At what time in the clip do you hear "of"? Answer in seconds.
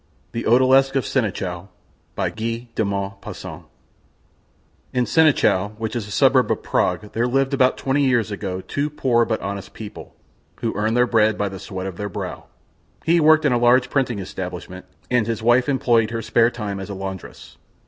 0.97-1.05, 6.49-6.63, 11.85-11.97